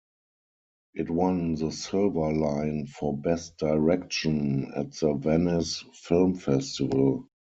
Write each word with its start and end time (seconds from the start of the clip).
It 0.95 1.11
won 1.11 1.53
the 1.53 1.71
Silver 1.71 2.33
Lion 2.33 2.87
for 2.87 3.15
Best 3.15 3.59
Direction 3.59 4.71
at 4.75 4.93
the 4.93 5.13
Venice 5.13 5.83
Film 5.93 6.33
Festival. 6.33 7.27